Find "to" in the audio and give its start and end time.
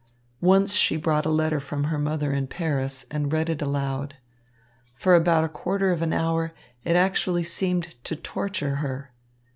8.05-8.15